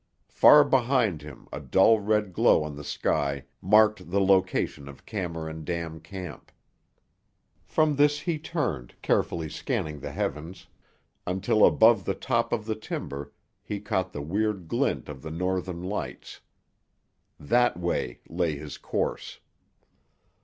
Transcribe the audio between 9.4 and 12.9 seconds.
scanning the heavens, until above the top of the